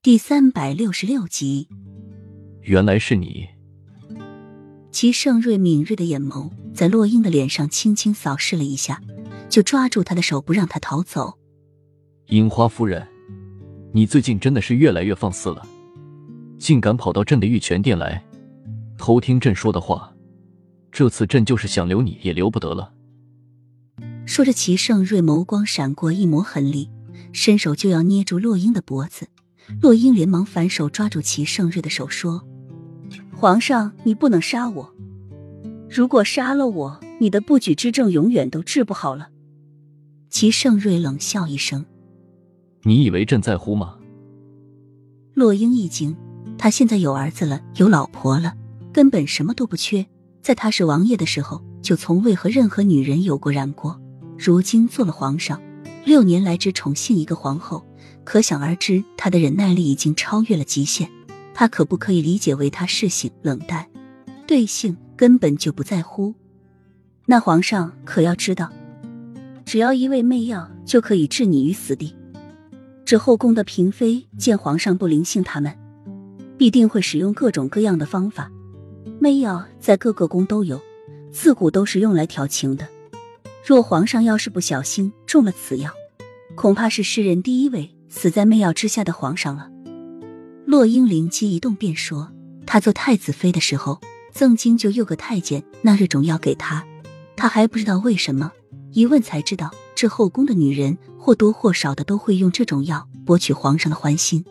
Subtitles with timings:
[0.00, 1.68] 第三百六十六集，
[2.62, 3.48] 原来是你。
[4.92, 9.02] 齐盛瑞敏锐的眼眸在洛英的脸上轻轻扫视了一下，
[9.48, 11.36] 就抓住他的手不让他逃走。
[12.26, 13.08] 樱花夫人，
[13.92, 15.66] 你最近真的是越来越放肆了，
[16.60, 18.24] 竟敢跑到朕的玉泉殿来，
[18.96, 20.14] 偷听朕说的话。
[20.92, 22.94] 这次朕就是想留你也留不得了。
[24.26, 26.88] 说着，齐盛瑞眸光闪过一抹狠厉，
[27.32, 29.26] 伸手就要捏住洛英的脖子。
[29.80, 32.42] 洛英连忙反手抓住齐盛瑞的手，说
[33.34, 34.94] ：“皇上，你不能杀我。
[35.88, 39.28] 如果杀了我，你的不举之症永远都治不好了。”
[40.30, 41.86] 齐盛瑞冷笑一声
[42.84, 43.96] ：“你以为朕在乎吗？”
[45.34, 46.16] 洛英一惊，
[46.58, 48.54] 他现在有儿子了，有老婆了，
[48.92, 50.04] 根本什么都不缺。
[50.42, 54.00] 在他是王爷的时候，就从未和任何女人有过染过。
[54.36, 55.60] 如今做了皇上，
[56.08, 57.86] 六年来只宠幸一个皇后。
[58.24, 61.10] 可想而知，他的忍耐力已经超越了极限。
[61.52, 63.86] 他可不可以理解为他嗜性冷淡，
[64.46, 66.34] 对性根本就不在乎？
[67.26, 68.72] 那皇上可要知道，
[69.66, 72.16] 只要一味媚药就可以置你于死地。
[73.04, 75.76] 这后宫的嫔妃见皇上不灵性，他们
[76.56, 78.50] 必定会使用各种各样的方法。
[79.20, 80.80] 媚药在各个宫都有，
[81.30, 82.88] 自古都是用来调情的。
[83.64, 85.90] 若皇上要是不小心中了此药，
[86.58, 87.94] 恐怕是世人第一位。
[88.08, 89.70] 死在媚药之下的皇上了。
[90.66, 92.32] 洛英灵机一动，便说
[92.66, 94.00] ：“他做太子妃的时候，
[94.32, 96.84] 曾经就诱个太监拿这种药给他，
[97.36, 98.50] 他还不知道为什么。
[98.92, 104.44] 一问才知道，这后宫的女人或多或少的都会用这种药博取皇上的欢心。”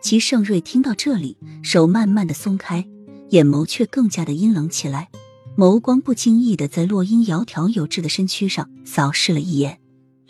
[0.00, 2.86] 齐盛瑞听到这里，手慢慢的松开，
[3.28, 5.10] 眼眸却更加的阴冷起来，
[5.58, 9.80] 眸光不经意的在洛英窈窕有致的身躯上扫视了一眼。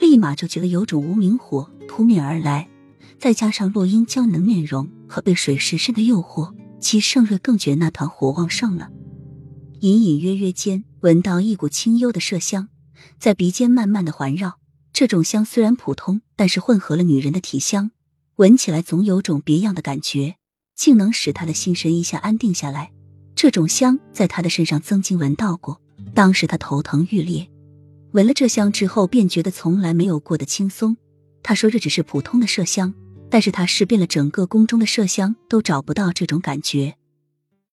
[0.00, 2.68] 立马就觉得有种无名火扑面而来，
[3.18, 8.88] 再加上洛英娇嫩面容和被水湿身的诱惑，齐盛瑞更觉那团火旺盛了。
[9.80, 12.68] 隐隐约约间闻到一股清幽的麝香，
[13.18, 14.58] 在鼻尖慢慢的环绕。
[14.92, 17.90] 这种香虽然普通，但是混合了女人的体香，
[18.36, 20.36] 闻起来总有种别样的感觉，
[20.74, 22.90] 竟能使他的心神一下安定下来。
[23.34, 25.80] 这种香在他的身上曾经闻到过，
[26.14, 27.48] 当时他头疼欲裂。
[28.12, 30.96] 闻了这香之后，便觉得从来没有过的轻松。
[31.42, 32.92] 他说这只是普通的麝香，
[33.30, 36.96] 但是他试遍了整个宫中的麝香，都找不到这种感觉。